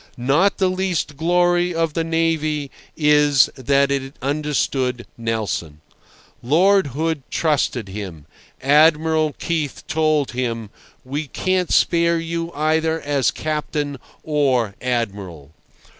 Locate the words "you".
12.17-12.51